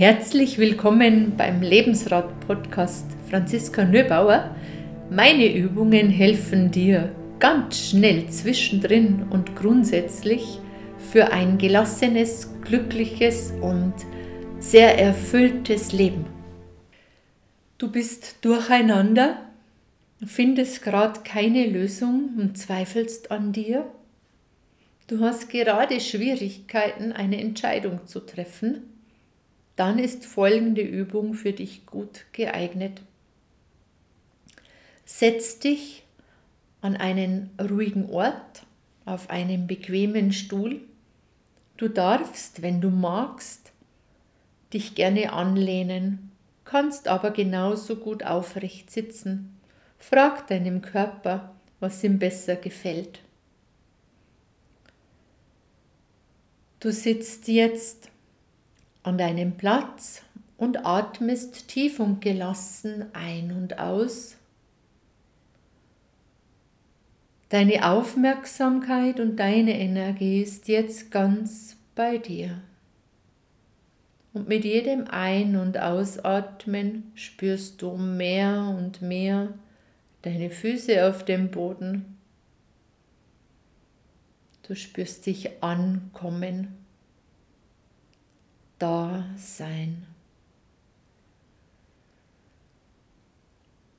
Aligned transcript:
Herzlich 0.00 0.56
willkommen 0.56 1.36
beim 1.36 1.60
Lebensrat-Podcast 1.60 3.04
Franziska 3.28 3.84
Nöbauer. 3.84 4.56
Meine 5.10 5.54
Übungen 5.54 6.08
helfen 6.08 6.70
dir 6.70 7.14
ganz 7.38 7.90
schnell 7.90 8.26
zwischendrin 8.30 9.26
und 9.28 9.56
grundsätzlich 9.56 10.58
für 11.12 11.32
ein 11.32 11.58
gelassenes, 11.58 12.48
glückliches 12.62 13.52
und 13.60 13.92
sehr 14.58 14.98
erfülltes 14.98 15.92
Leben. 15.92 16.24
Du 17.76 17.92
bist 17.92 18.42
durcheinander, 18.42 19.50
findest 20.24 20.80
gerade 20.80 21.20
keine 21.24 21.66
Lösung 21.66 22.30
und 22.38 22.56
zweifelst 22.56 23.30
an 23.30 23.52
dir. 23.52 23.86
Du 25.08 25.20
hast 25.20 25.50
gerade 25.50 26.00
Schwierigkeiten, 26.00 27.12
eine 27.12 27.38
Entscheidung 27.38 28.06
zu 28.06 28.20
treffen 28.20 28.84
dann 29.80 29.98
ist 29.98 30.26
folgende 30.26 30.82
Übung 30.82 31.32
für 31.32 31.52
dich 31.54 31.86
gut 31.86 32.26
geeignet. 32.32 33.00
Setz 35.06 35.58
dich 35.58 36.04
an 36.82 36.98
einen 36.98 37.48
ruhigen 37.58 38.10
Ort, 38.10 38.66
auf 39.06 39.30
einen 39.30 39.66
bequemen 39.66 40.34
Stuhl. 40.34 40.82
Du 41.78 41.88
darfst, 41.88 42.60
wenn 42.60 42.82
du 42.82 42.90
magst, 42.90 43.72
dich 44.74 44.94
gerne 44.94 45.32
anlehnen, 45.32 46.30
kannst 46.66 47.08
aber 47.08 47.30
genauso 47.30 47.96
gut 47.96 48.22
aufrecht 48.22 48.90
sitzen. 48.90 49.58
Frag 49.96 50.46
deinem 50.48 50.82
Körper, 50.82 51.54
was 51.80 52.04
ihm 52.04 52.18
besser 52.18 52.56
gefällt. 52.56 53.20
Du 56.80 56.92
sitzt 56.92 57.48
jetzt 57.48 58.09
an 59.02 59.18
deinem 59.18 59.56
Platz 59.56 60.22
und 60.56 60.84
atmest 60.84 61.68
tief 61.68 62.00
und 62.00 62.20
gelassen 62.20 63.06
ein 63.12 63.52
und 63.52 63.78
aus. 63.78 64.36
Deine 67.48 67.90
Aufmerksamkeit 67.90 69.18
und 69.18 69.36
deine 69.36 69.78
Energie 69.78 70.42
ist 70.42 70.68
jetzt 70.68 71.10
ganz 71.10 71.76
bei 71.94 72.18
dir. 72.18 72.60
Und 74.32 74.48
mit 74.48 74.64
jedem 74.64 75.08
Ein- 75.08 75.56
und 75.56 75.78
Ausatmen 75.78 77.10
spürst 77.14 77.82
du 77.82 77.96
mehr 77.96 78.72
und 78.78 79.02
mehr 79.02 79.54
deine 80.22 80.50
Füße 80.50 81.08
auf 81.08 81.24
dem 81.24 81.50
Boden. 81.50 82.18
Du 84.62 84.76
spürst 84.76 85.26
dich 85.26 85.62
ankommen 85.62 86.79
da 88.80 89.24
sein. 89.36 90.06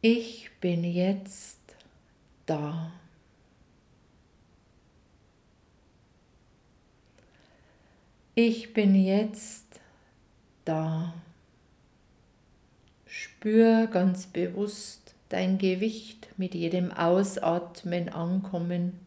Ich 0.00 0.50
bin 0.60 0.82
jetzt 0.82 1.60
da. 2.46 2.90
Ich 8.34 8.72
bin 8.72 8.94
jetzt 8.94 9.80
da. 10.64 11.12
Spür 13.06 13.86
ganz 13.86 14.26
bewusst 14.26 15.14
dein 15.28 15.58
Gewicht 15.58 16.28
mit 16.38 16.54
jedem 16.54 16.90
Ausatmen 16.90 18.08
ankommen. 18.08 18.98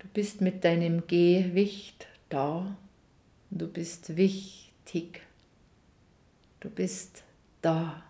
Du 0.00 0.08
bist 0.08 0.42
mit 0.42 0.62
deinem 0.64 1.06
Gewicht 1.06 2.06
da. 2.34 2.76
Du 3.50 3.68
bist 3.68 4.16
wichtig. 4.16 5.20
Du 6.58 6.68
bist 6.68 7.22
da. 7.62 8.02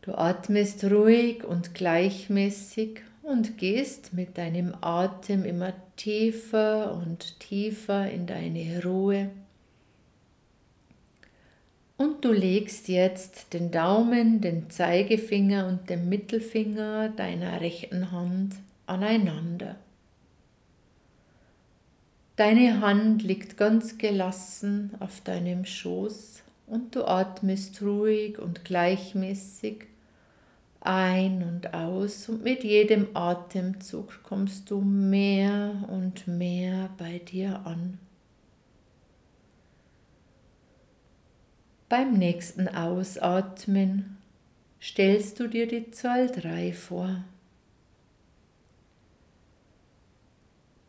Du 0.00 0.14
atmest 0.14 0.82
ruhig 0.82 1.44
und 1.44 1.74
gleichmäßig 1.74 3.02
und 3.22 3.56
gehst 3.56 4.12
mit 4.12 4.36
deinem 4.36 4.74
Atem 4.80 5.44
immer 5.44 5.72
tiefer 5.94 6.92
und 6.92 7.38
tiefer 7.38 8.10
in 8.10 8.26
deine 8.26 8.82
Ruhe. 8.82 9.30
Und 11.96 12.24
du 12.24 12.32
legst 12.32 12.88
jetzt 12.88 13.52
den 13.52 13.70
Daumen, 13.70 14.40
den 14.40 14.70
Zeigefinger 14.70 15.68
und 15.68 15.88
den 15.88 16.08
Mittelfinger 16.08 17.10
deiner 17.10 17.60
rechten 17.60 18.10
Hand 18.10 18.56
aneinander. 18.86 19.76
Deine 22.42 22.80
Hand 22.80 23.22
liegt 23.22 23.56
ganz 23.56 23.98
gelassen 23.98 24.90
auf 24.98 25.20
deinem 25.20 25.64
Schoß 25.64 26.42
und 26.66 26.96
du 26.96 27.04
atmest 27.04 27.80
ruhig 27.82 28.40
und 28.40 28.64
gleichmäßig 28.64 29.84
ein 30.80 31.44
und 31.44 31.72
aus 31.72 32.28
und 32.28 32.42
mit 32.42 32.64
jedem 32.64 33.14
Atemzug 33.14 34.24
kommst 34.24 34.72
du 34.72 34.80
mehr 34.80 35.84
und 35.86 36.26
mehr 36.26 36.90
bei 36.98 37.18
dir 37.18 37.64
an. 37.64 38.00
Beim 41.88 42.14
nächsten 42.14 42.66
Ausatmen 42.66 44.18
stellst 44.80 45.38
du 45.38 45.46
dir 45.46 45.68
die 45.68 45.92
Zahl 45.92 46.26
3 46.26 46.72
vor. 46.72 47.22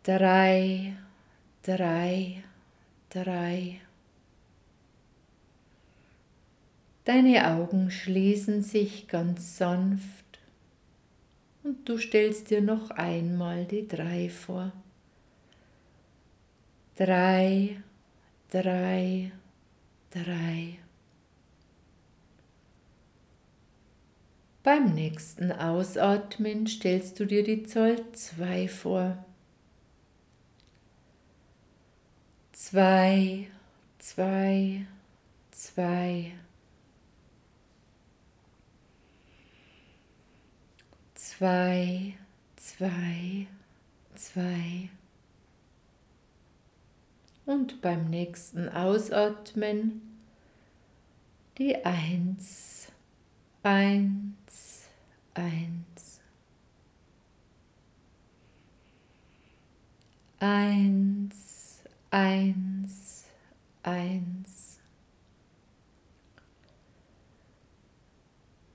3 0.02 0.96
drei, 1.64 2.44
drei. 3.10 3.80
Deine 7.06 7.48
Augen 7.54 7.90
schließen 7.90 8.62
sich 8.62 9.08
ganz 9.08 9.58
sanft 9.58 10.40
und 11.64 11.88
du 11.88 11.98
stellst 11.98 12.50
dir 12.50 12.62
noch 12.62 12.92
einmal 12.92 13.66
die 13.66 13.88
drei 13.88 14.30
vor. 14.30 14.72
Drei, 16.96 17.78
drei, 18.52 19.32
drei. 20.12 20.78
Beim 24.64 24.94
nächsten 24.94 25.52
Ausatmen 25.52 26.68
stellst 26.68 27.20
du 27.20 27.26
dir 27.26 27.44
die 27.44 27.64
Zahl 27.64 27.98
zwei 28.14 28.68
vor. 28.68 29.26
Zwei, 32.74 33.48
zwei, 34.00 34.88
zwei. 35.52 36.32
Zwei, 41.14 42.18
zwei, 42.56 43.48
zwei. 44.16 44.90
Und 47.46 47.80
beim 47.84 48.10
nächsten 48.10 48.68
Ausatmen 48.70 50.02
die 51.60 51.76
Eins, 51.86 52.88
Eins, 53.62 54.90
Eins. 55.36 56.22
Eins, 60.40 61.53
eins, 62.14 63.26
eins. 63.82 64.80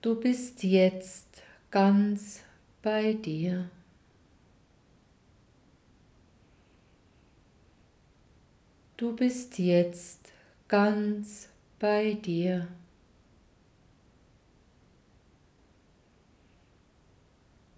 Du 0.01 0.19
bist 0.19 0.65
jetzt 0.65 1.41
ganz 1.71 2.41
bei 2.83 3.13
dir. 3.13 3.71
Du 8.97 9.15
bist 9.15 9.57
jetzt 9.61 10.33
ganz 10.67 11.49
bei 11.79 12.15
dir. 12.15 12.67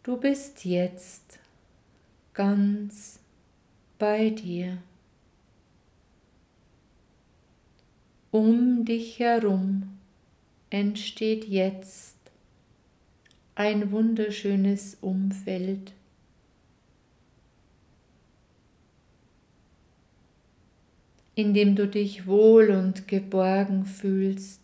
Du 0.03 0.17
bist 0.17 0.65
jetzt 0.65 1.39
ganz 2.33 3.19
bei 3.99 4.31
dir. 4.31 4.79
Um 8.31 8.85
dich 8.85 9.19
herum 9.19 9.99
entsteht 10.71 11.47
jetzt 11.47 12.17
ein 13.57 13.91
wunderschönes 13.91 14.97
Umfeld. 15.01 15.93
in 21.41 21.55
dem 21.55 21.75
du 21.75 21.89
dich 21.89 22.27
wohl 22.27 22.71
und 22.71 23.09
geborgen 23.09 23.87
fühlst. 23.87 24.61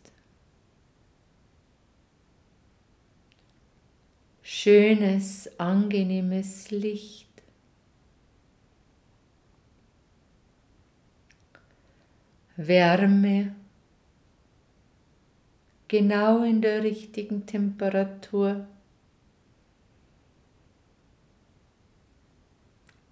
Schönes, 4.42 5.48
angenehmes 5.58 6.70
Licht. 6.70 7.25
Wärme, 12.56 13.54
genau 15.88 16.42
in 16.42 16.62
der 16.62 16.82
richtigen 16.82 17.46
Temperatur. 17.46 18.66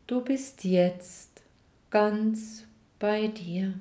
Du 0.07 0.23
bist 0.23 0.65
jetzt 0.65 1.43
ganz 1.91 2.65
bei 2.99 3.29
dir. 3.29 3.75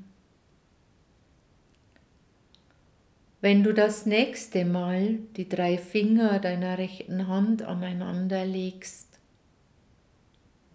Wenn 3.42 3.63
du 3.63 3.74
das 3.74 4.06
nächste 4.06 4.63
Mal 4.63 5.19
die 5.36 5.50
drei 5.50 5.77
Finger 5.77 6.39
deiner 6.39 6.77
rechten 6.77 7.27
Hand 7.27 7.62
aneinander 7.62 8.45
legst, 8.45 9.19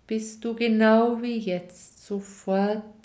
bist 0.07 0.45
du 0.45 0.55
genau 0.55 1.23
wie 1.23 1.39
jetzt 1.39 2.07
sofort 2.07 2.98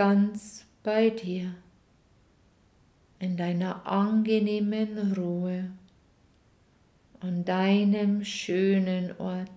ganz 0.00 0.64
bei 0.82 1.10
dir, 1.10 1.54
in 3.18 3.36
deiner 3.36 3.86
angenehmen 3.86 5.12
Ruhe, 5.12 5.72
an 7.20 7.44
deinem 7.44 8.24
schönen 8.24 9.14
Ort. 9.20 9.50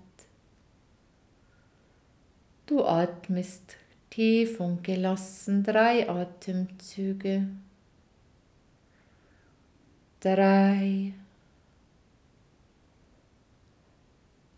Du 2.66 2.84
atmest 2.84 3.78
tief 4.10 4.60
und 4.60 4.84
gelassen 4.84 5.64
drei 5.64 6.10
Atemzüge. 6.10 7.48
Drei, 10.20 11.14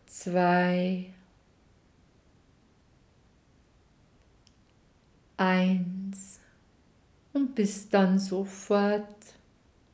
zwei, 0.08 1.14
eins 5.46 6.40
und 7.34 7.54
bist 7.54 7.94
dann 7.94 8.18
sofort 8.18 9.06